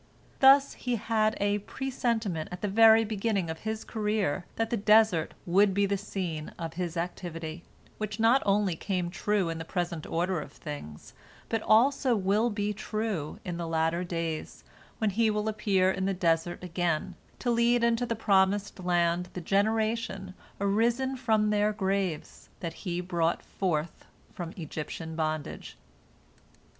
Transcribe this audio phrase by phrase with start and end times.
[0.39, 5.35] Thus he had a presentiment at the very beginning of his career that the desert
[5.45, 7.63] would be the scene of his activity,
[7.99, 11.13] which not only came true in the present order of things,
[11.49, 14.63] but also will be true in the latter days,
[14.97, 19.39] when he will appear in the desert again, to lead into the promised land the
[19.41, 25.77] generation, arisen from their graves, that he brought forth from Egyptian bondage.